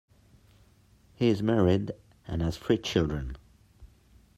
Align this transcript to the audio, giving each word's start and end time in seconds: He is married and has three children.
He 1.13 1.29
is 1.29 1.43
married 1.43 1.91
and 2.25 2.41
has 2.41 2.57
three 2.57 2.79
children. 2.79 3.37